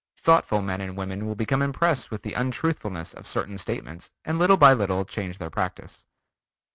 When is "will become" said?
1.27-1.61